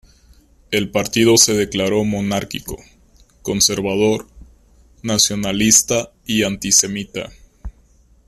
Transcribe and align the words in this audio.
El 0.71 0.89
partido 0.89 1.37
se 1.37 1.53
declaró 1.53 2.03
monárquico, 2.03 2.79
conservador, 3.43 4.25
nacionalista 5.03 6.11
y 6.25 6.41
antisemita. 6.41 7.31